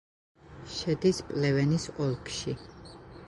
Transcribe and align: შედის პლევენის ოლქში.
შედის 0.75 1.19
პლევენის 1.27 1.87
ოლქში. 2.07 2.57